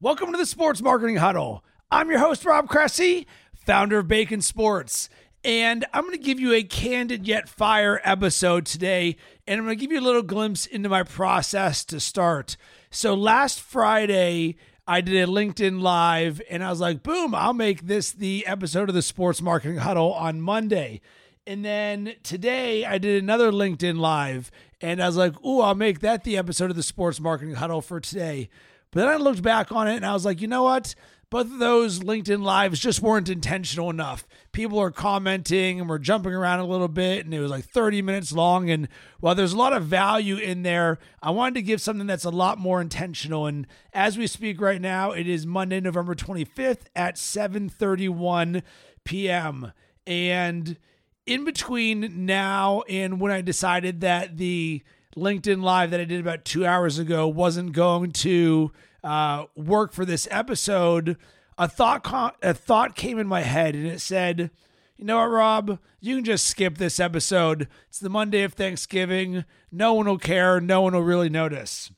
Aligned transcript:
Welcome 0.00 0.30
to 0.30 0.38
the 0.38 0.46
Sports 0.46 0.80
Marketing 0.80 1.16
Huddle. 1.16 1.64
I'm 1.90 2.08
your 2.08 2.20
host, 2.20 2.44
Rob 2.44 2.68
Cressy, 2.68 3.26
founder 3.52 3.98
of 3.98 4.06
Bacon 4.06 4.40
Sports. 4.40 5.08
And 5.42 5.84
I'm 5.92 6.04
going 6.04 6.16
to 6.16 6.22
give 6.22 6.38
you 6.38 6.52
a 6.52 6.62
candid 6.62 7.26
yet 7.26 7.48
fire 7.48 8.00
episode 8.04 8.64
today. 8.64 9.16
And 9.48 9.58
I'm 9.58 9.64
going 9.64 9.76
to 9.76 9.80
give 9.80 9.90
you 9.90 9.98
a 9.98 10.00
little 10.00 10.22
glimpse 10.22 10.66
into 10.66 10.88
my 10.88 11.02
process 11.02 11.84
to 11.86 11.98
start. 11.98 12.56
So 12.92 13.14
last 13.14 13.60
Friday, 13.60 14.54
I 14.86 15.00
did 15.00 15.16
a 15.16 15.26
LinkedIn 15.26 15.82
Live 15.82 16.40
and 16.48 16.62
I 16.62 16.70
was 16.70 16.80
like, 16.80 17.02
boom, 17.02 17.34
I'll 17.34 17.52
make 17.52 17.88
this 17.88 18.12
the 18.12 18.46
episode 18.46 18.88
of 18.88 18.94
the 18.94 19.02
Sports 19.02 19.42
Marketing 19.42 19.78
Huddle 19.78 20.12
on 20.12 20.40
Monday. 20.40 21.00
And 21.44 21.64
then 21.64 22.14
today 22.22 22.84
I 22.84 22.98
did 22.98 23.20
another 23.20 23.50
LinkedIn 23.50 23.98
Live 23.98 24.52
and 24.80 25.02
I 25.02 25.08
was 25.08 25.16
like, 25.16 25.44
ooh, 25.44 25.60
I'll 25.60 25.74
make 25.74 25.98
that 26.00 26.22
the 26.22 26.36
episode 26.36 26.70
of 26.70 26.76
the 26.76 26.84
Sports 26.84 27.18
Marketing 27.18 27.56
Huddle 27.56 27.82
for 27.82 27.98
today. 27.98 28.48
But 28.90 29.00
then 29.00 29.08
I 29.08 29.16
looked 29.16 29.42
back 29.42 29.72
on 29.72 29.88
it 29.88 29.96
and 29.96 30.06
I 30.06 30.12
was 30.12 30.24
like, 30.24 30.40
you 30.40 30.48
know 30.48 30.62
what? 30.62 30.94
Both 31.30 31.52
of 31.52 31.58
those 31.58 32.00
LinkedIn 32.00 32.42
lives 32.42 32.80
just 32.80 33.02
weren't 33.02 33.28
intentional 33.28 33.90
enough. 33.90 34.26
People 34.52 34.78
are 34.78 34.90
commenting 34.90 35.78
and 35.78 35.86
we're 35.86 35.98
jumping 35.98 36.32
around 36.32 36.60
a 36.60 36.66
little 36.66 36.88
bit, 36.88 37.26
and 37.26 37.34
it 37.34 37.40
was 37.40 37.50
like 37.50 37.66
30 37.66 38.00
minutes 38.00 38.32
long. 38.32 38.70
And 38.70 38.88
while 39.20 39.34
there's 39.34 39.52
a 39.52 39.58
lot 39.58 39.74
of 39.74 39.84
value 39.84 40.36
in 40.36 40.62
there, 40.62 40.98
I 41.22 41.30
wanted 41.30 41.56
to 41.56 41.62
give 41.62 41.82
something 41.82 42.06
that's 42.06 42.24
a 42.24 42.30
lot 42.30 42.56
more 42.56 42.80
intentional. 42.80 43.44
And 43.44 43.66
as 43.92 44.16
we 44.16 44.26
speak 44.26 44.58
right 44.58 44.80
now, 44.80 45.10
it 45.10 45.28
is 45.28 45.44
Monday, 45.44 45.80
November 45.80 46.14
25th 46.14 46.86
at 46.96 47.16
7:31 47.16 48.62
p.m. 49.04 49.72
And 50.06 50.78
in 51.26 51.44
between 51.44 52.24
now 52.24 52.84
and 52.88 53.20
when 53.20 53.32
I 53.32 53.42
decided 53.42 54.00
that 54.00 54.38
the 54.38 54.82
LinkedIn 55.18 55.62
Live 55.62 55.90
that 55.90 56.00
I 56.00 56.04
did 56.04 56.20
about 56.20 56.44
two 56.44 56.64
hours 56.64 56.98
ago 56.98 57.28
wasn't 57.28 57.72
going 57.72 58.12
to 58.12 58.72
uh, 59.04 59.46
work 59.56 59.92
for 59.92 60.04
this 60.04 60.26
episode, 60.30 61.16
a 61.56 61.68
thought 61.68 62.36
a 62.42 62.54
thought 62.54 62.96
came 62.96 63.18
in 63.18 63.26
my 63.26 63.42
head, 63.42 63.74
and 63.74 63.86
it 63.86 64.00
said, 64.00 64.50
"You 64.96 65.04
know 65.04 65.18
what, 65.18 65.30
Rob? 65.30 65.78
You 66.00 66.16
can 66.16 66.24
just 66.24 66.46
skip 66.46 66.78
this 66.78 67.00
episode. 67.00 67.68
It's 67.88 67.98
the 67.98 68.08
Monday 68.08 68.42
of 68.42 68.54
Thanksgiving. 68.54 69.44
No 69.72 69.94
one 69.94 70.06
will 70.06 70.18
care. 70.18 70.60
No 70.60 70.82
one 70.82 70.94
will 70.94 71.02
really 71.02 71.28
notice." 71.28 71.90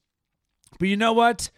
But 0.79 0.89
you 0.89 0.97
know 0.97 1.13
what? 1.13 1.51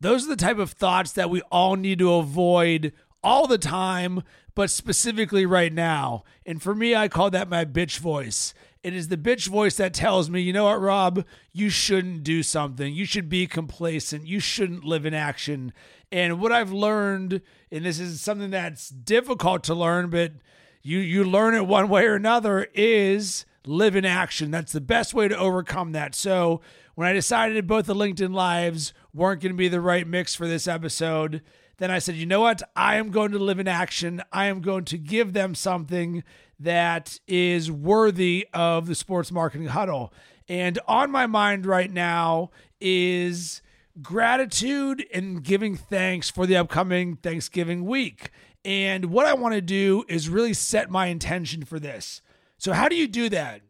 Those 0.00 0.24
are 0.24 0.30
the 0.30 0.36
type 0.36 0.58
of 0.58 0.72
thoughts 0.72 1.12
that 1.12 1.28
we 1.28 1.42
all 1.52 1.76
need 1.76 1.98
to 1.98 2.14
avoid 2.14 2.92
all 3.22 3.46
the 3.46 3.58
time, 3.58 4.22
but 4.54 4.70
specifically 4.70 5.44
right 5.44 5.72
now. 5.72 6.24
And 6.46 6.62
for 6.62 6.74
me, 6.74 6.94
I 6.94 7.08
call 7.08 7.30
that 7.30 7.50
my 7.50 7.66
bitch 7.66 7.98
voice. 7.98 8.54
It 8.82 8.94
is 8.94 9.08
the 9.08 9.18
bitch 9.18 9.46
voice 9.46 9.76
that 9.76 9.92
tells 9.92 10.30
me, 10.30 10.40
you 10.40 10.54
know 10.54 10.64
what, 10.64 10.80
Rob, 10.80 11.24
you 11.52 11.68
shouldn't 11.68 12.22
do 12.24 12.42
something. 12.42 12.94
You 12.94 13.04
should 13.04 13.28
be 13.28 13.46
complacent. 13.46 14.26
You 14.26 14.40
shouldn't 14.40 14.84
live 14.84 15.04
in 15.04 15.12
action. 15.12 15.74
And 16.10 16.40
what 16.40 16.50
I've 16.50 16.72
learned, 16.72 17.42
and 17.70 17.84
this 17.84 18.00
is 18.00 18.20
something 18.20 18.50
that's 18.50 18.88
difficult 18.88 19.64
to 19.64 19.74
learn, 19.74 20.08
but 20.08 20.32
you 20.82 20.98
you 20.98 21.24
learn 21.24 21.54
it 21.54 21.66
one 21.66 21.90
way 21.90 22.06
or 22.06 22.14
another, 22.14 22.68
is 22.74 23.44
live 23.66 23.96
in 23.96 24.06
action. 24.06 24.50
That's 24.50 24.72
the 24.72 24.80
best 24.80 25.12
way 25.12 25.28
to 25.28 25.36
overcome 25.36 25.92
that. 25.92 26.14
So 26.14 26.62
when 26.94 27.06
I 27.06 27.12
decided 27.12 27.66
both 27.66 27.86
the 27.86 27.94
LinkedIn 27.94 28.34
lives 28.34 28.94
weren't 29.12 29.42
going 29.42 29.52
to 29.52 29.58
be 29.58 29.68
the 29.68 29.80
right 29.80 30.06
mix 30.06 30.34
for 30.34 30.48
this 30.48 30.66
episode, 30.66 31.42
then 31.76 31.90
I 31.90 31.98
said, 31.98 32.14
you 32.14 32.26
know 32.26 32.40
what? 32.40 32.62
I 32.74 32.96
am 32.96 33.10
going 33.10 33.32
to 33.32 33.38
live 33.38 33.58
in 33.58 33.68
action. 33.68 34.22
I 34.32 34.46
am 34.46 34.60
going 34.60 34.84
to 34.86 34.98
give 34.98 35.32
them 35.32 35.54
something 35.54 36.22
that 36.60 37.18
is 37.26 37.70
worthy 37.70 38.46
of 38.52 38.86
the 38.86 38.94
sports 38.94 39.32
marketing 39.32 39.68
huddle. 39.68 40.12
And 40.48 40.78
on 40.86 41.10
my 41.10 41.26
mind 41.26 41.66
right 41.66 41.90
now 41.90 42.50
is 42.80 43.62
gratitude 44.02 45.04
and 45.12 45.42
giving 45.42 45.76
thanks 45.76 46.30
for 46.30 46.46
the 46.46 46.56
upcoming 46.56 47.16
Thanksgiving 47.16 47.84
week. 47.84 48.30
And 48.64 49.06
what 49.06 49.26
I 49.26 49.34
want 49.34 49.54
to 49.54 49.60
do 49.60 50.04
is 50.08 50.28
really 50.28 50.54
set 50.54 50.90
my 50.90 51.06
intention 51.06 51.64
for 51.64 51.80
this. 51.80 52.20
So, 52.58 52.72
how 52.72 52.88
do 52.88 52.96
you 52.96 53.08
do 53.08 53.30
that? 53.30 53.62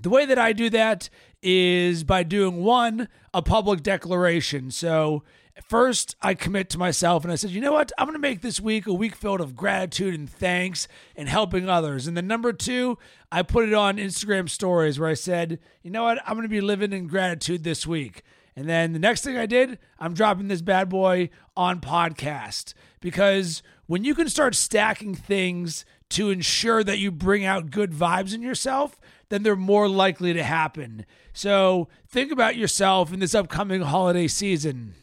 The 0.00 0.10
way 0.10 0.26
that 0.26 0.38
I 0.38 0.52
do 0.52 0.68
that 0.70 1.08
is 1.40 2.02
by 2.02 2.24
doing 2.24 2.64
one, 2.64 3.08
a 3.32 3.42
public 3.42 3.82
declaration. 3.82 4.72
So, 4.72 5.22
First, 5.68 6.16
I 6.22 6.32
commit 6.32 6.70
to 6.70 6.78
myself 6.78 7.24
and 7.24 7.32
I 7.32 7.36
said, 7.36 7.50
you 7.50 7.60
know 7.60 7.72
what? 7.72 7.92
I'm 7.98 8.06
going 8.06 8.14
to 8.14 8.18
make 8.18 8.40
this 8.40 8.58
week 8.58 8.86
a 8.86 8.92
week 8.92 9.14
filled 9.14 9.42
of 9.42 9.54
gratitude 9.54 10.14
and 10.14 10.28
thanks 10.28 10.88
and 11.14 11.28
helping 11.28 11.68
others. 11.68 12.06
And 12.06 12.16
then 12.16 12.26
number 12.26 12.54
two, 12.54 12.96
I 13.30 13.42
put 13.42 13.68
it 13.68 13.74
on 13.74 13.98
Instagram 13.98 14.48
stories 14.48 14.98
where 14.98 15.10
I 15.10 15.14
said, 15.14 15.58
you 15.82 15.90
know 15.90 16.04
what? 16.04 16.20
I'm 16.26 16.34
going 16.34 16.44
to 16.44 16.48
be 16.48 16.62
living 16.62 16.92
in 16.92 17.06
gratitude 17.06 17.64
this 17.64 17.86
week. 17.86 18.22
And 18.56 18.68
then 18.68 18.92
the 18.92 18.98
next 18.98 19.24
thing 19.24 19.36
I 19.36 19.46
did, 19.46 19.78
I'm 19.98 20.14
dropping 20.14 20.48
this 20.48 20.62
bad 20.62 20.88
boy 20.88 21.28
on 21.56 21.80
podcast 21.80 22.72
because 23.00 23.62
when 23.86 24.04
you 24.04 24.14
can 24.14 24.28
start 24.28 24.54
stacking 24.54 25.14
things 25.14 25.84
to 26.10 26.30
ensure 26.30 26.84
that 26.84 26.98
you 26.98 27.10
bring 27.10 27.44
out 27.44 27.70
good 27.70 27.92
vibes 27.92 28.34
in 28.34 28.42
yourself, 28.42 28.98
then 29.28 29.42
they're 29.42 29.56
more 29.56 29.88
likely 29.88 30.32
to 30.32 30.42
happen. 30.42 31.06
So 31.32 31.88
think 32.06 32.30
about 32.30 32.56
yourself 32.56 33.12
in 33.12 33.20
this 33.20 33.34
upcoming 33.34 33.82
holiday 33.82 34.28
season. 34.28 34.94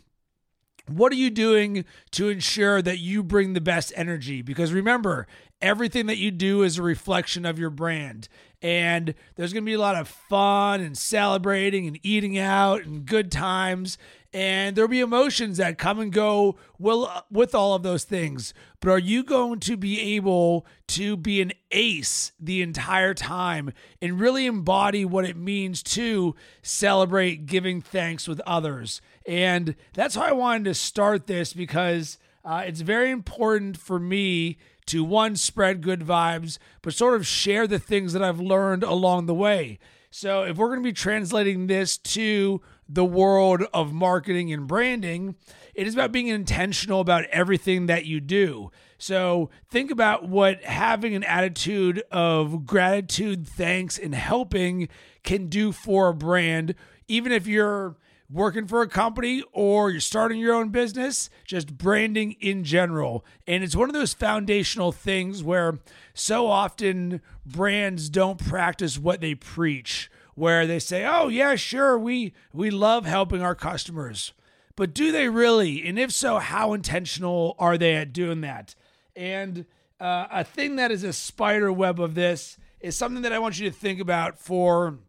What 0.90 1.12
are 1.12 1.16
you 1.16 1.30
doing 1.30 1.86
to 2.12 2.30
ensure 2.30 2.82
that 2.82 3.00
you 3.00 3.24
bring 3.24 3.54
the 3.54 3.62
best 3.62 3.94
energy? 3.96 4.42
Because 4.42 4.74
remember, 4.74 5.28
everything 5.62 6.06
that 6.08 6.18
you 6.18 6.31
do 6.31 6.64
is 6.64 6.78
a 6.78 6.84
reflection 6.84 7.46
of 7.46 7.59
your 7.59 7.70
brand. 7.70 8.28
And 8.62 9.14
there's 9.36 9.53
going 9.53 9.64
to 9.64 9.70
be 9.70 9.74
a 9.74 9.80
lot 9.80 9.96
of 9.96 10.08
fun 10.08 10.81
and 10.81 10.97
celebrating 10.97 11.88
and 11.88 12.00
eating 12.03 12.38
out 12.38 12.84
and 12.84 13.06
good 13.06 13.31
times. 13.31 13.98
And 14.34 14.75
there'll 14.75 14.90
be 14.90 15.00
emotions 15.00 15.58
that 15.58 15.78
come 15.78 16.00
and 16.00 16.12
go 16.12 16.58
will 16.78 17.09
with 17.31 17.56
all 17.56 17.74
of 17.74 17.84
those 17.84 18.03
things. 18.03 18.53
But 18.80 18.90
are 18.90 19.00
you 19.00 19.24
going 19.24 19.59
to 19.62 19.78
be 19.78 20.16
able 20.16 20.66
to 20.90 21.18
be 21.18 21.42
an 21.42 21.53
ace 21.72 22.31
the 22.40 22.62
entire 22.62 23.14
time 23.14 23.72
and 24.02 24.19
really 24.19 24.46
embody 24.46 25.03
what 25.06 25.25
it 25.25 25.38
means 25.38 25.81
to 25.84 26.36
celebrate 26.62 27.46
giving 27.46 27.81
thanks 27.81 28.28
with 28.28 28.42
others? 28.42 29.02
And 29.25 29.75
that's 29.94 30.16
how 30.16 30.24
i 30.24 30.31
wanted 30.31 30.66
to 30.66 30.74
start 30.74 31.28
this 31.28 31.53
because 31.53 32.18
uh, 32.50 32.64
it's 32.66 32.82
very 32.82 33.12
important 33.12 33.78
for 33.78 34.00
me 34.00 34.58
to 34.86 35.04
one 35.04 35.36
spread 35.36 35.82
good 35.82 36.02
vibes 36.02 36.58
but 36.82 36.94
sort 36.94 37.16
of 37.16 37.26
share 37.26 37.68
the 37.68 37.80
things 37.80 38.14
that 38.14 38.24
i've 38.24 38.40
learned 38.40 38.84
along 38.84 39.26
the 39.26 39.34
way 39.34 39.78
so 40.12 40.44
if 40.44 40.58
we're 40.58 40.68
going 40.68 40.80
to 40.80 40.90
be 40.90 40.94
translating 40.94 41.68
this 41.68 41.98
to 41.98 42.62
the 42.88 43.06
world 43.06 43.64
of 43.74 43.94
marketing 43.94 44.52
and 44.52 44.68
branding, 44.68 45.36
it 45.76 45.86
is 45.86 45.94
about 45.94 46.12
being 46.12 46.28
intentional 46.28 47.00
about 47.00 47.26
everything 47.26 47.86
that 47.86 48.06
you 48.06 48.20
do. 48.20 48.72
So 48.98 49.52
think 49.70 49.92
about 49.92 50.28
what 50.28 50.64
having 50.64 51.14
an 51.14 51.24
attitude 51.24 52.02
of 52.12 52.66
gratitude, 52.66 53.48
thanks, 53.48 54.00
and 54.00 54.16
helping 54.16 54.90
can 55.24 55.48
do 55.48 55.72
for 55.72 56.10
a 56.10 56.14
brand, 56.14 56.74
even 57.08 57.31
if 57.31 57.46
you're 57.46 57.96
working 58.30 58.68
for 58.68 58.82
a 58.82 58.88
company 58.88 59.44
or 59.52 59.90
you're 59.90 60.00
starting 60.00 60.40
your 60.40 60.54
own 60.54 60.70
business, 60.70 61.30
just 61.46 61.78
branding 61.78 62.34
in 62.40 62.64
general. 62.64 63.26
And 63.48 63.64
it's 63.64 63.76
one 63.76 63.90
of 63.90 63.94
those 63.94 64.14
foundational 64.14 64.92
things 64.92 65.44
where 65.44 65.80
so 66.14 66.48
often 66.48 67.22
brands 67.46 68.10
don't 68.10 68.38
practice 68.38 69.00
what 69.00 69.22
they 69.22 69.36
preach, 69.36 70.12
where 70.36 70.68
they 70.68 70.80
say, 70.80 71.06
"Oh, 71.06 71.28
yeah, 71.28 71.56
sure, 71.56 71.98
we 71.98 72.34
we 72.54 72.70
love 72.70 73.06
helping 73.06 73.42
our 73.42 73.56
customers." 73.56 74.34
But 74.76 74.94
do 74.94 75.12
they 75.12 75.28
really? 75.28 75.86
And 75.86 76.00
if 76.00 76.12
so, 76.12 76.38
how 76.38 76.74
intentional 76.74 77.56
are 77.60 77.78
they 77.78 77.96
at 77.96 78.14
doing 78.14 78.42
that? 78.42 78.76
And 79.14 79.66
uh, 80.00 80.28
a 80.32 80.44
thing 80.46 80.78
that 80.78 80.92
is 80.92 81.04
a 81.04 81.12
spider 81.12 81.74
web 81.74 82.00
of 82.00 82.16
this 82.16 82.58
is 82.80 82.96
something 82.96 83.24
that 83.24 83.34
I 83.34 83.40
want 83.40 83.60
you 83.60 83.70
to 83.70 83.76
think 83.76 84.00
about 84.00 84.40
for 84.40 85.00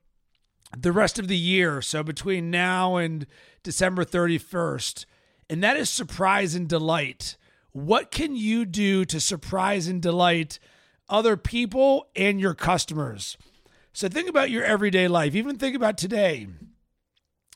the 0.77 0.93
rest 0.93 1.19
of 1.19 1.29
the 1.29 1.37
year. 1.37 1.83
So 1.83 2.03
between 2.03 2.51
now 2.51 2.97
and 2.97 3.27
December 3.63 4.05
31st, 4.05 5.05
and 5.49 5.63
that 5.63 5.77
is 5.77 5.91
surprise 5.91 6.55
and 6.55 6.69
delight. 6.69 7.37
What 7.73 8.11
can 8.11 8.37
you 8.37 8.65
do 8.65 9.05
to 9.05 9.21
surprise 9.21 9.87
and 9.89 10.01
delight 10.01 10.59
other 11.09 11.37
people 11.37 12.07
and 12.15 12.41
your 12.41 12.55
customers? 12.55 13.37
So 13.93 14.09
think 14.09 14.29
about 14.29 14.51
your 14.51 14.65
everyday 14.65 15.09
life. 15.09 15.35
Even 15.35 15.57
think 15.57 15.75
about 15.75 15.99
today. 15.99 16.47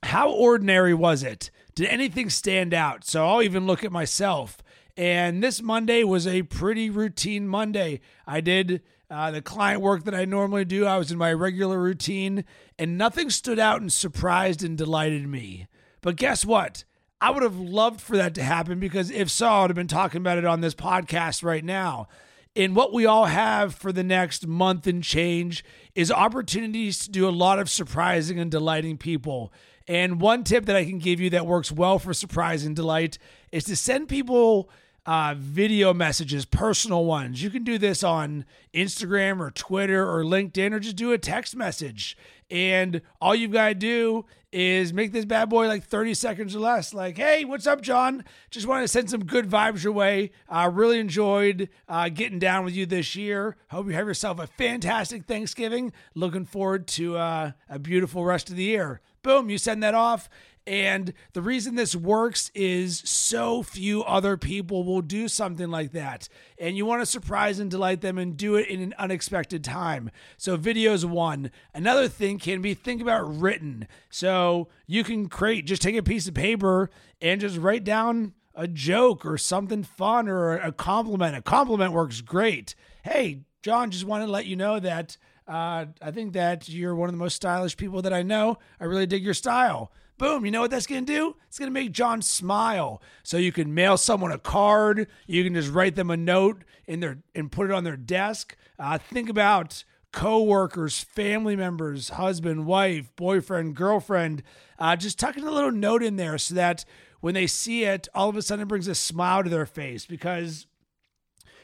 How 0.02 0.30
ordinary 0.30 0.92
was 0.92 1.22
it? 1.22 1.50
Did 1.74 1.88
anything 1.88 2.30
stand 2.30 2.74
out? 2.74 3.04
So 3.04 3.26
I'll 3.26 3.42
even 3.42 3.66
look 3.66 3.84
at 3.84 3.92
myself. 3.92 4.58
And 4.96 5.42
this 5.42 5.60
Monday 5.60 6.04
was 6.04 6.26
a 6.26 6.42
pretty 6.42 6.88
routine 6.88 7.48
Monday. 7.48 8.00
I 8.26 8.40
did 8.40 8.82
uh, 9.10 9.30
the 9.30 9.42
client 9.42 9.80
work 9.80 10.04
that 10.04 10.14
I 10.14 10.24
normally 10.24 10.64
do. 10.64 10.86
I 10.86 10.98
was 10.98 11.10
in 11.10 11.18
my 11.18 11.32
regular 11.32 11.80
routine, 11.80 12.44
and 12.78 12.96
nothing 12.96 13.30
stood 13.30 13.58
out 13.58 13.80
and 13.80 13.92
surprised 13.92 14.62
and 14.62 14.78
delighted 14.78 15.26
me. 15.26 15.66
But 16.00 16.16
guess 16.16 16.44
what? 16.44 16.84
I 17.20 17.30
would 17.30 17.42
have 17.42 17.58
loved 17.58 18.00
for 18.00 18.16
that 18.16 18.34
to 18.34 18.42
happen 18.42 18.78
because 18.78 19.10
if 19.10 19.30
so, 19.30 19.48
I 19.48 19.60
would 19.62 19.70
have 19.70 19.76
been 19.76 19.86
talking 19.86 20.20
about 20.20 20.38
it 20.38 20.44
on 20.44 20.60
this 20.60 20.74
podcast 20.74 21.42
right 21.42 21.64
now. 21.64 22.08
And 22.56 22.76
what 22.76 22.92
we 22.92 23.04
all 23.04 23.24
have 23.24 23.74
for 23.74 23.92
the 23.92 24.04
next 24.04 24.46
month 24.46 24.86
and 24.86 25.02
change 25.02 25.64
is 25.94 26.12
opportunities 26.12 26.98
to 27.00 27.10
do 27.10 27.28
a 27.28 27.30
lot 27.30 27.58
of 27.58 27.68
surprising 27.68 28.38
and 28.38 28.50
delighting 28.50 28.96
people. 28.96 29.52
And 29.88 30.20
one 30.20 30.44
tip 30.44 30.66
that 30.66 30.76
I 30.76 30.84
can 30.84 30.98
give 30.98 31.20
you 31.20 31.30
that 31.30 31.46
works 31.46 31.72
well 31.72 31.98
for 31.98 32.14
surprise 32.14 32.64
and 32.64 32.76
delight 32.76 33.18
is 33.50 33.64
to 33.64 33.76
send 33.76 34.08
people 34.08 34.70
uh, 35.06 35.34
video 35.36 35.92
messages, 35.92 36.44
personal 36.44 37.04
ones. 37.04 37.42
You 37.42 37.50
can 37.50 37.64
do 37.64 37.78
this 37.78 38.02
on 38.02 38.44
Instagram 38.72 39.40
or 39.40 39.50
Twitter 39.50 40.08
or 40.08 40.24
LinkedIn 40.24 40.72
or 40.72 40.80
just 40.80 40.96
do 40.96 41.12
a 41.12 41.18
text 41.18 41.54
message. 41.54 42.16
And 42.50 43.02
all 43.20 43.34
you've 43.34 43.52
got 43.52 43.68
to 43.68 43.74
do 43.74 44.24
is 44.52 44.92
make 44.92 45.12
this 45.12 45.24
bad 45.24 45.48
boy 45.48 45.66
like 45.66 45.82
30 45.82 46.14
seconds 46.14 46.54
or 46.54 46.60
less. 46.60 46.94
Like, 46.94 47.16
hey, 47.16 47.44
what's 47.44 47.66
up, 47.66 47.80
John? 47.80 48.24
Just 48.50 48.66
wanted 48.66 48.82
to 48.82 48.88
send 48.88 49.10
some 49.10 49.24
good 49.24 49.50
vibes 49.50 49.82
your 49.82 49.92
way. 49.92 50.30
I 50.48 50.66
uh, 50.66 50.70
really 50.70 51.00
enjoyed 51.00 51.68
uh, 51.88 52.08
getting 52.08 52.38
down 52.38 52.64
with 52.64 52.74
you 52.74 52.86
this 52.86 53.16
year. 53.16 53.56
Hope 53.70 53.86
you 53.86 53.92
have 53.94 54.06
yourself 54.06 54.38
a 54.38 54.46
fantastic 54.46 55.24
Thanksgiving. 55.24 55.92
Looking 56.14 56.44
forward 56.44 56.86
to 56.88 57.16
uh, 57.16 57.52
a 57.68 57.78
beautiful 57.80 58.24
rest 58.24 58.48
of 58.48 58.56
the 58.56 58.62
year. 58.62 59.00
Boom, 59.24 59.50
you 59.50 59.58
send 59.58 59.82
that 59.82 59.94
off. 59.94 60.28
And 60.66 61.12
the 61.34 61.42
reason 61.42 61.74
this 61.74 61.94
works 61.94 62.50
is 62.54 63.02
so 63.04 63.62
few 63.62 64.02
other 64.02 64.38
people 64.38 64.82
will 64.82 65.02
do 65.02 65.28
something 65.28 65.70
like 65.70 65.92
that. 65.92 66.28
And 66.58 66.76
you 66.76 66.86
want 66.86 67.02
to 67.02 67.06
surprise 67.06 67.58
and 67.58 67.70
delight 67.70 68.00
them 68.00 68.16
and 68.16 68.36
do 68.36 68.54
it 68.54 68.68
in 68.68 68.80
an 68.80 68.94
unexpected 68.98 69.62
time. 69.62 70.10
So, 70.38 70.56
video 70.56 70.94
is 70.94 71.04
one. 71.04 71.50
Another 71.74 72.08
thing 72.08 72.38
can 72.38 72.62
be 72.62 72.72
think 72.72 73.02
about 73.02 73.38
written. 73.38 73.86
So, 74.08 74.68
you 74.86 75.04
can 75.04 75.28
create, 75.28 75.66
just 75.66 75.82
take 75.82 75.96
a 75.96 76.02
piece 76.02 76.26
of 76.28 76.34
paper 76.34 76.88
and 77.20 77.42
just 77.42 77.58
write 77.58 77.84
down 77.84 78.32
a 78.54 78.66
joke 78.66 79.26
or 79.26 79.36
something 79.36 79.82
fun 79.82 80.28
or 80.28 80.56
a 80.56 80.72
compliment. 80.72 81.36
A 81.36 81.42
compliment 81.42 81.92
works 81.92 82.22
great. 82.22 82.74
Hey, 83.02 83.40
John, 83.62 83.90
just 83.90 84.04
want 84.04 84.24
to 84.24 84.30
let 84.30 84.46
you 84.46 84.56
know 84.56 84.80
that 84.80 85.18
uh, 85.46 85.86
I 86.00 86.10
think 86.10 86.32
that 86.34 86.68
you're 86.68 86.94
one 86.94 87.08
of 87.08 87.14
the 87.14 87.18
most 87.18 87.34
stylish 87.34 87.76
people 87.76 88.02
that 88.02 88.12
I 88.12 88.22
know. 88.22 88.58
I 88.80 88.84
really 88.84 89.06
dig 89.06 89.22
your 89.22 89.34
style. 89.34 89.92
Boom, 90.16 90.44
you 90.44 90.52
know 90.52 90.60
what 90.60 90.70
that's 90.70 90.86
going 90.86 91.04
to 91.04 91.12
do? 91.12 91.36
It's 91.48 91.58
going 91.58 91.68
to 91.68 91.72
make 91.72 91.92
John 91.92 92.22
smile. 92.22 93.02
So 93.24 93.36
you 93.36 93.50
can 93.50 93.74
mail 93.74 93.96
someone 93.96 94.30
a 94.30 94.38
card, 94.38 95.08
you 95.26 95.42
can 95.42 95.54
just 95.54 95.72
write 95.72 95.96
them 95.96 96.10
a 96.10 96.16
note 96.16 96.62
in 96.86 97.00
there 97.00 97.18
and 97.34 97.50
put 97.50 97.68
it 97.68 97.72
on 97.72 97.84
their 97.84 97.96
desk. 97.96 98.56
Uh, 98.78 98.96
think 98.96 99.28
about 99.28 99.84
coworkers, 100.12 101.00
family 101.00 101.56
members, 101.56 102.10
husband, 102.10 102.66
wife, 102.66 103.10
boyfriend, 103.16 103.74
girlfriend, 103.74 104.44
uh, 104.78 104.94
just 104.94 105.18
tucking 105.18 105.44
a 105.44 105.50
little 105.50 105.72
note 105.72 106.02
in 106.02 106.14
there 106.14 106.38
so 106.38 106.54
that 106.54 106.84
when 107.20 107.34
they 107.34 107.48
see 107.48 107.84
it, 107.84 108.06
all 108.14 108.28
of 108.28 108.36
a 108.36 108.42
sudden 108.42 108.62
it 108.62 108.68
brings 108.68 108.86
a 108.86 108.94
smile 108.94 109.42
to 109.42 109.50
their 109.50 109.66
face 109.66 110.06
because 110.06 110.66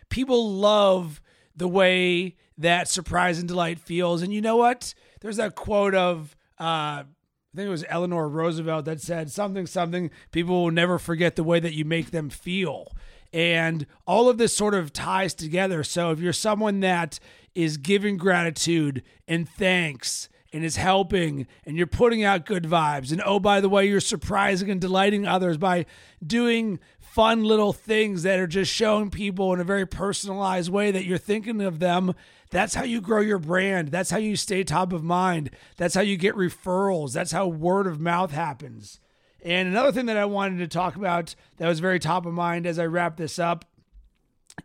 people 0.09 0.53
love 0.53 1.21
the 1.55 1.69
way 1.69 2.37
that 2.61 2.89
surprise 2.89 3.39
and 3.39 3.49
delight 3.49 3.79
feels. 3.79 4.23
And 4.23 4.33
you 4.33 4.41
know 4.41 4.57
what? 4.57 4.95
There's 5.21 5.37
that 5.37 5.55
quote 5.55 5.95
of 5.95 6.37
uh, 6.59 7.05
I 7.53 7.57
think 7.57 7.67
it 7.67 7.71
was 7.71 7.85
Eleanor 7.89 8.29
Roosevelt 8.29 8.85
that 8.85 9.01
said 9.01 9.31
something, 9.31 9.67
something, 9.67 10.11
people 10.31 10.63
will 10.63 10.71
never 10.71 11.01
forget 11.01 11.35
the 11.35 11.43
way 11.43 11.59
that 11.59 11.75
you 11.75 11.85
make 11.85 12.13
them 12.13 12.31
feel. 12.31 12.93
And 13.33 13.87
all 14.07 14.29
of 14.29 14.39
this 14.39 14.57
sort 14.57 14.75
of 14.75 14.93
ties 14.93 15.35
together. 15.35 15.83
So 15.83 16.13
if 16.13 16.21
you're 16.21 16.33
someone 16.33 16.81
that 16.81 17.19
is 17.55 17.77
giving 17.77 18.17
gratitude 18.17 19.03
and 19.27 19.49
thanks 19.49 20.29
and 20.53 20.65
is 20.65 20.77
helping 20.77 21.49
and 21.65 21.77
you're 21.77 21.89
putting 21.89 22.23
out 22.23 22.47
good 22.47 22.65
vibes, 22.65 23.11
and 23.11 23.21
oh, 23.25 23.41
by 23.41 23.61
the 23.61 23.69
way, 23.69 23.89
you're 23.89 24.01
surprising 24.01 24.71
and 24.71 24.81
delighting 24.81 25.27
others 25.27 25.59
by 25.59 25.87
doing 26.25 26.79
fun 27.01 27.43
little 27.43 27.73
things 27.73 28.23
that 28.23 28.39
are 28.39 28.47
just 28.47 28.73
showing 28.73 29.11
people 29.11 29.53
in 29.53 29.59
a 29.59 29.65
very 29.65 29.87
personalized 29.87 30.71
way 30.71 30.93
that 30.93 31.05
you're 31.05 31.19
thinking 31.19 31.61
of 31.61 31.81
them 31.81 32.15
that's 32.51 32.75
how 32.75 32.83
you 32.83 33.01
grow 33.01 33.21
your 33.21 33.39
brand. 33.39 33.89
That's 33.89 34.11
how 34.11 34.19
you 34.19 34.37
stay 34.37 34.65
top 34.65 34.93
of 34.93 35.05
mind. 35.05 35.51
That's 35.77 35.95
how 35.95 36.01
you 36.01 36.17
get 36.17 36.35
referrals. 36.35 37.13
That's 37.13 37.33
how 37.33 37.47
word 37.47 37.87
of 37.87 38.01
mouth 38.01 38.33
happens. 38.33 39.01
And 39.43 39.69
another 39.69 39.93
thing 39.93 40.07
that 40.07 40.17
I 40.17 40.25
wanted 40.25 40.59
to 40.59 40.69
talk 40.69 40.97
about 40.97 41.35
that 41.57 41.69
was 41.69 41.81
very 41.81 41.99
top 41.99 42.27
of 42.27 42.35
mind 42.35 42.67
as 42.67 42.79
I 42.79 42.87
wrap 42.87 43.17
this 43.17 43.39
up 43.39 43.65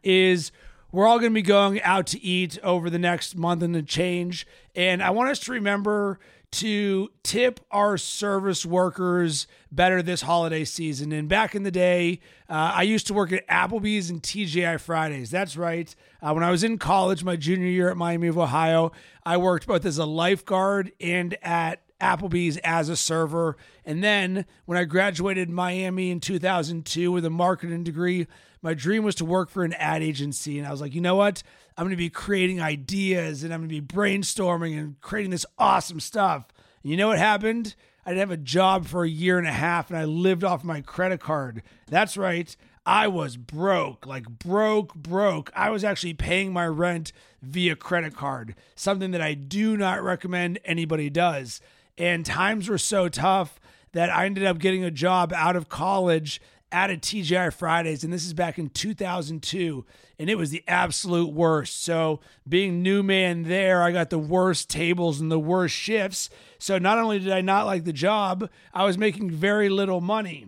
is 0.03 0.51
we're 0.91 1.07
all 1.07 1.19
going 1.19 1.31
to 1.31 1.35
be 1.35 1.41
going 1.41 1.81
out 1.81 2.07
to 2.07 2.23
eat 2.23 2.57
over 2.63 2.89
the 2.89 2.99
next 2.99 3.35
month 3.35 3.61
and 3.61 3.75
a 3.75 3.83
change. 3.83 4.47
And 4.75 5.01
I 5.01 5.11
want 5.11 5.29
us 5.29 5.39
to 5.41 5.51
remember 5.51 6.19
to 6.51 7.09
tip 7.23 7.59
our 7.71 7.97
service 7.97 8.65
workers 8.65 9.47
better 9.71 10.01
this 10.01 10.21
holiday 10.21 10.63
season. 10.63 11.11
And 11.11 11.27
back 11.27 11.55
in 11.55 11.63
the 11.63 11.71
day, 11.71 12.19
uh, 12.49 12.73
I 12.75 12.83
used 12.83 13.07
to 13.07 13.13
work 13.13 13.31
at 13.31 13.47
Applebee's 13.47 14.09
and 14.09 14.21
TGI 14.21 14.79
Fridays. 14.79 15.31
That's 15.31 15.57
right. 15.57 15.93
Uh, 16.21 16.33
when 16.33 16.43
I 16.43 16.51
was 16.51 16.63
in 16.63 16.77
college, 16.77 17.23
my 17.23 17.35
junior 17.35 17.67
year 17.67 17.89
at 17.89 17.97
Miami 17.97 18.27
of 18.27 18.37
Ohio, 18.37 18.91
I 19.25 19.37
worked 19.37 19.67
both 19.67 19.85
as 19.85 19.97
a 19.97 20.05
lifeguard 20.05 20.91
and 20.99 21.37
at 21.41 21.81
Applebee's 21.99 22.57
as 22.57 22.89
a 22.89 22.95
server. 22.95 23.57
And 23.85 24.03
then 24.03 24.45
when 24.65 24.77
I 24.77 24.83
graduated 24.83 25.49
Miami 25.49 26.11
in 26.11 26.19
2002 26.19 27.11
with 27.11 27.25
a 27.25 27.29
marketing 27.29 27.83
degree, 27.83 28.27
my 28.65 28.73
dream 28.73 29.03
was 29.03 29.13
to 29.13 29.25
work 29.25 29.51
for 29.51 29.63
an 29.63 29.73
ad 29.73 30.01
agency. 30.01 30.57
And 30.57 30.67
I 30.67 30.71
was 30.71 30.81
like, 30.81 30.95
you 30.95 30.99
know 30.99 31.15
what? 31.15 31.43
I'm 31.77 31.83
going 31.83 31.91
to 31.91 31.95
be 31.95 32.09
creating 32.09 32.59
ideas 32.59 33.43
and 33.43 33.53
I'm 33.53 33.59
going 33.59 33.69
to 33.69 33.79
be 33.79 33.95
brainstorming 33.95 34.75
and 34.75 34.99
creating 35.01 35.29
this 35.29 35.45
awesome 35.59 35.99
stuff. 35.99 36.47
And 36.81 36.89
you 36.89 36.97
know 36.97 37.09
what 37.09 37.19
happened? 37.19 37.75
I 38.03 38.09
didn't 38.09 38.21
have 38.21 38.31
a 38.31 38.37
job 38.37 38.87
for 38.87 39.03
a 39.03 39.07
year 39.07 39.37
and 39.37 39.47
a 39.47 39.51
half 39.51 39.91
and 39.91 39.99
I 39.99 40.05
lived 40.05 40.43
off 40.43 40.63
my 40.63 40.81
credit 40.81 41.19
card. 41.19 41.61
That's 41.85 42.17
right. 42.17 42.57
I 42.87 43.07
was 43.07 43.37
broke, 43.37 44.07
like 44.07 44.27
broke, 44.27 44.95
broke. 44.95 45.51
I 45.55 45.69
was 45.69 45.83
actually 45.83 46.15
paying 46.15 46.51
my 46.51 46.65
rent 46.65 47.11
via 47.43 47.75
credit 47.75 48.15
card, 48.15 48.55
something 48.73 49.11
that 49.11 49.21
I 49.21 49.35
do 49.35 49.77
not 49.77 50.01
recommend 50.01 50.57
anybody 50.65 51.11
does. 51.11 51.61
And 51.99 52.25
times 52.25 52.67
were 52.67 52.79
so 52.79 53.09
tough 53.09 53.59
that 53.91 54.09
I 54.09 54.25
ended 54.25 54.43
up 54.43 54.57
getting 54.57 54.83
a 54.83 54.91
job 54.91 55.31
out 55.33 55.55
of 55.55 55.69
college 55.69 56.41
at 56.75 56.91
a 56.91 56.95
TGI 56.95 57.53
Fridays, 57.53 58.03
and 58.03 58.11
this 58.11 58.25
is 58.25 58.33
back 58.33 58.59
in 58.59 58.67
2002, 58.67 59.85
and 60.19 60.29
it 60.29 60.35
was 60.35 60.49
the 60.49 60.61
absolute 60.67 61.31
worst. 61.31 61.81
So, 61.81 62.19
being 62.45 62.83
new 62.83 63.01
man 63.01 63.43
there, 63.43 63.81
I 63.81 63.93
got 63.93 64.09
the 64.09 64.19
worst 64.19 64.69
tables 64.69 65.21
and 65.21 65.31
the 65.31 65.39
worst 65.39 65.73
shifts. 65.73 66.29
So, 66.59 66.77
not 66.77 66.99
only 66.99 67.19
did 67.19 67.31
I 67.31 67.39
not 67.39 67.65
like 67.65 67.85
the 67.85 67.93
job, 67.93 68.49
I 68.73 68.83
was 68.83 68.97
making 68.97 69.31
very 69.31 69.69
little 69.69 70.01
money. 70.01 70.47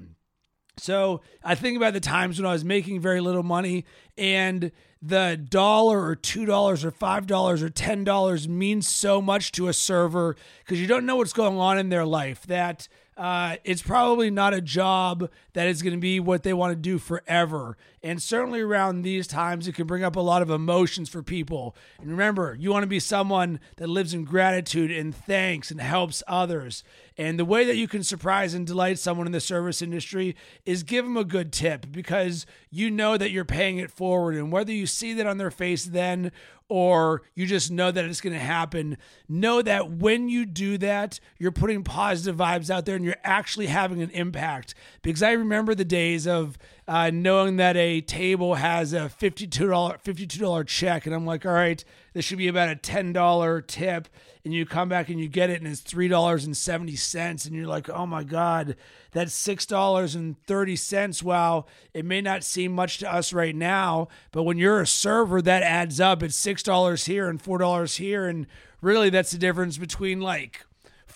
So, 0.75 1.21
I 1.45 1.56
think 1.56 1.77
about 1.77 1.94
the 1.94 2.01
times 2.01 2.38
when 2.38 2.45
I 2.45 2.51
was 2.51 2.65
making 2.65 3.00
very 3.00 3.21
little 3.21 3.41
money 3.41 3.85
and 4.18 4.73
the 5.01 5.41
dollar 5.50 6.03
or 6.03 6.13
two 6.18 6.45
dollars 6.45 6.83
or 6.83 6.91
five 6.91 7.25
dollars 7.25 7.63
or 7.63 7.69
ten 7.69 8.03
dollars 8.03 8.50
means 8.50 8.85
so 8.85 9.21
much 9.21 9.53
to 9.53 9.69
a 9.69 9.73
server 9.73 10.35
because 10.59 10.81
you 10.81 10.88
don't 10.88 11.06
know 11.06 11.15
what's 11.15 11.31
going 11.31 11.57
on 11.57 11.77
in 11.77 11.88
their 11.88 12.06
life 12.06 12.45
that 12.47 12.89
uh, 13.18 13.56
it's 13.64 13.81
probably 13.81 14.30
not 14.30 14.54
a 14.54 14.62
job 14.62 15.30
that 15.54 15.68
is 15.68 15.81
going 15.81 15.94
to 15.94 16.00
be 16.00 16.19
what 16.19 16.44
they 16.44 16.54
want 16.54 16.71
to 16.71 16.76
do 16.76 17.00
forever. 17.00 17.76
And 18.04 18.21
certainly 18.21 18.62
around 18.62 19.02
these 19.02 19.26
times, 19.26 19.68
it 19.68 19.74
can 19.74 19.88
bring 19.88 20.04
up 20.04 20.16
a 20.16 20.21
lot 20.21 20.44
of 20.44 20.52
emotions 20.52 21.09
for 21.09 21.24
people. 21.24 21.76
And 22.00 22.12
remember, 22.12 22.56
you 22.59 22.71
want 22.71 22.83
to 22.83 22.88
be 22.88 23.00
someone 23.00 23.59
that 23.78 23.90
lives 23.90 24.14
in 24.14 24.24
gratitude 24.24 24.92
and 24.92 25.16
thanks 25.16 25.71
and 25.71 25.81
helps 25.81 26.21
others. 26.28 26.83
And 27.18 27.40
the 27.40 27.45
way 27.45 27.66
that 27.66 27.76
you 27.76 27.88
can 27.88 28.04
surprise 28.04 28.54
and 28.54 28.68
delight 28.68 29.00
someone 29.00 29.26
in 29.26 29.33
the 29.33 29.40
service 29.40 29.81
industry 29.81 30.36
is 30.64 30.83
give 30.83 31.04
them 31.04 31.18
a 31.18 31.24
good 31.24 31.52
tip 31.52 31.92
because 31.92 32.45
you 32.69 32.92
know 32.92 33.18
that 33.18 33.31
you're 33.31 33.45
paying 33.45 33.80
it 33.80 33.90
forward. 33.90 34.36
And 34.36 34.52
whether 34.52 34.71
you 34.71 34.86
see 34.86 35.14
that 35.14 35.26
on 35.26 35.40
their 35.40 35.50
face 35.50 35.86
then 35.86 36.31
or 36.69 37.21
you 37.33 37.45
just 37.45 37.71
know 37.71 37.92
that 37.92 38.06
it's 38.06 38.21
going 38.21 38.33
to 38.33 38.40
happen, 38.40 38.97
know 39.30 39.62
that 39.62 39.92
when 39.92 40.30
you 40.30 40.45
do 40.45 40.78
that, 40.80 41.19
you're 41.38 41.52
putting 41.52 41.83
positive 41.83 42.36
vibes 42.36 42.69
out 42.69 42.86
there 42.86 42.95
and 42.95 43.06
you're 43.06 43.16
actually 43.24 43.68
having 43.68 44.02
an 44.02 44.09
impact. 44.12 44.76
Because 45.02 45.24
I 45.24 45.31
remember 45.31 45.76
the 45.76 45.86
days 45.86 46.28
of 46.28 46.57
uh, 46.88 47.09
knowing 47.14 47.57
that 47.57 47.78
a 47.78 48.02
table 48.02 48.56
has 48.56 48.94
a 48.94 49.12
$52, 49.19 49.50
$52 49.50 50.68
check, 50.68 51.06
and 51.06 51.16
I'm 51.16 51.26
like, 51.26 51.45
all 51.45 51.54
right, 51.54 51.83
this 52.18 52.26
should 52.26 52.40
be 52.40 52.47
about 52.47 52.68
a 52.68 52.76
$10 52.76 53.68
tip 53.68 54.07
and 54.44 54.52
you 54.52 54.66
come 54.66 54.90
back 54.90 55.07
and 55.07 55.19
you 55.19 55.28
get 55.28 55.52
it 55.52 55.62
and 55.62 55.71
it's 55.71 55.81
$3.70 55.81 57.45
and 57.45 57.56
you're 57.56 57.68
like, 57.68 57.92
"Oh 57.92 58.07
my 58.07 58.24
god, 58.24 58.76
that's 59.12 59.36
$6.30." 59.36 61.21
Wow, 61.21 61.68
it 61.94 62.06
may 62.06 62.21
not 62.21 62.44
seem 62.44 62.71
much 62.71 62.97
to 62.97 63.14
us 63.14 63.33
right 63.33 63.56
now, 63.56 64.07
but 64.31 64.42
when 64.44 64.57
you're 64.57 64.81
a 64.81 64.88
server 64.88 65.44
that 65.44 65.62
adds 65.62 66.00
up. 66.00 66.24
It's 66.24 66.36
$6 66.36 67.06
here 67.06 67.30
and 67.30 67.40
$4 67.40 67.97
here 67.97 68.26
and 68.26 68.47
really 68.81 69.12
that's 69.12 69.30
the 69.30 69.38
difference 69.38 69.78
between 69.78 70.19
like 70.19 70.66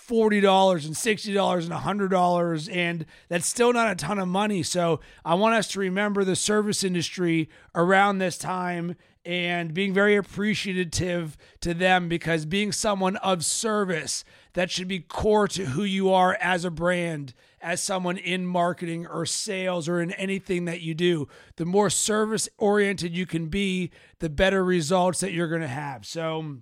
$40 0.08 0.86
and 0.86 0.94
$60 0.94 1.62
and 1.62 2.10
$100 2.10 2.74
and 2.74 3.06
that's 3.28 3.46
still 3.46 3.72
not 3.72 3.90
a 3.90 3.94
ton 3.94 4.18
of 4.18 4.28
money. 4.28 4.62
So, 4.62 5.00
I 5.24 5.34
want 5.34 5.54
us 5.54 5.68
to 5.68 5.80
remember 5.80 6.24
the 6.24 6.36
service 6.36 6.84
industry 6.84 7.48
around 7.74 8.18
this 8.18 8.38
time 8.38 8.96
and 9.24 9.72
being 9.72 9.94
very 9.94 10.16
appreciative 10.16 11.36
to 11.60 11.74
them 11.74 12.08
because 12.08 12.44
being 12.44 12.72
someone 12.72 13.16
of 13.16 13.44
service 13.44 14.24
that 14.54 14.70
should 14.70 14.88
be 14.88 15.00
core 15.00 15.48
to 15.48 15.66
who 15.66 15.84
you 15.84 16.12
are 16.12 16.36
as 16.40 16.64
a 16.64 16.70
brand 16.70 17.32
as 17.60 17.80
someone 17.80 18.16
in 18.16 18.44
marketing 18.44 19.06
or 19.06 19.24
sales 19.24 19.88
or 19.88 20.00
in 20.00 20.10
anything 20.12 20.64
that 20.64 20.80
you 20.80 20.94
do 20.94 21.28
the 21.56 21.64
more 21.64 21.88
service 21.88 22.48
oriented 22.58 23.16
you 23.16 23.24
can 23.24 23.46
be 23.46 23.90
the 24.18 24.28
better 24.28 24.64
results 24.64 25.20
that 25.20 25.32
you're 25.32 25.48
going 25.48 25.60
to 25.62 25.68
have 25.68 26.04
so 26.04 26.56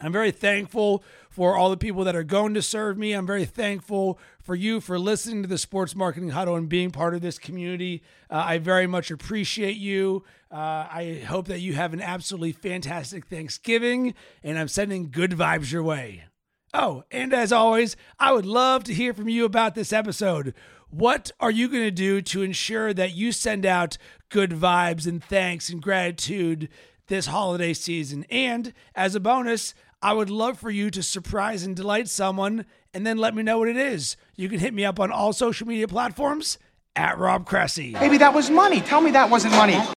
I'm 0.00 0.12
very 0.12 0.30
thankful 0.30 1.02
for 1.28 1.56
all 1.56 1.70
the 1.70 1.76
people 1.76 2.04
that 2.04 2.14
are 2.14 2.22
going 2.24 2.54
to 2.54 2.62
serve 2.62 2.96
me. 2.96 3.12
I'm 3.12 3.26
very 3.26 3.44
thankful 3.44 4.18
for 4.40 4.54
you 4.54 4.80
for 4.80 4.98
listening 4.98 5.42
to 5.42 5.48
the 5.48 5.58
Sports 5.58 5.96
Marketing 5.96 6.30
Huddle 6.30 6.54
and 6.54 6.68
being 6.68 6.90
part 6.90 7.14
of 7.14 7.20
this 7.20 7.38
community. 7.38 8.02
Uh, 8.30 8.44
I 8.46 8.58
very 8.58 8.86
much 8.86 9.10
appreciate 9.10 9.76
you. 9.76 10.24
Uh, 10.52 10.86
I 10.90 11.24
hope 11.26 11.46
that 11.48 11.60
you 11.60 11.74
have 11.74 11.92
an 11.92 12.00
absolutely 12.00 12.52
fantastic 12.52 13.26
Thanksgiving, 13.26 14.14
and 14.42 14.58
I'm 14.58 14.68
sending 14.68 15.10
good 15.10 15.32
vibes 15.32 15.72
your 15.72 15.82
way. 15.82 16.24
Oh, 16.72 17.04
and 17.10 17.32
as 17.32 17.50
always, 17.52 17.96
I 18.18 18.32
would 18.32 18.46
love 18.46 18.84
to 18.84 18.94
hear 18.94 19.12
from 19.14 19.28
you 19.28 19.44
about 19.44 19.74
this 19.74 19.92
episode. 19.92 20.54
What 20.90 21.32
are 21.40 21.50
you 21.50 21.68
going 21.68 21.82
to 21.82 21.90
do 21.90 22.22
to 22.22 22.42
ensure 22.42 22.94
that 22.94 23.14
you 23.14 23.32
send 23.32 23.66
out 23.66 23.98
good 24.28 24.50
vibes 24.52 25.06
and 25.06 25.22
thanks 25.22 25.68
and 25.68 25.82
gratitude 25.82 26.68
this 27.08 27.26
holiday 27.26 27.74
season? 27.74 28.24
And 28.30 28.72
as 28.94 29.14
a 29.14 29.20
bonus, 29.20 29.74
I 30.00 30.12
would 30.12 30.30
love 30.30 30.58
for 30.58 30.70
you 30.70 30.90
to 30.92 31.02
surprise 31.02 31.64
and 31.64 31.74
delight 31.74 32.08
someone 32.08 32.66
and 32.94 33.06
then 33.06 33.18
let 33.18 33.34
me 33.34 33.42
know 33.42 33.58
what 33.58 33.68
it 33.68 33.76
is. 33.76 34.16
You 34.36 34.48
can 34.48 34.60
hit 34.60 34.72
me 34.72 34.84
up 34.84 35.00
on 35.00 35.10
all 35.10 35.32
social 35.32 35.66
media 35.66 35.88
platforms 35.88 36.58
at 36.94 37.18
Rob 37.18 37.46
Cressy. 37.46 37.92
Maybe 37.94 38.18
that 38.18 38.32
was 38.32 38.48
money. 38.48 38.80
Tell 38.80 39.00
me 39.00 39.10
that 39.12 39.28
wasn't 39.28 39.54
money. 39.54 39.78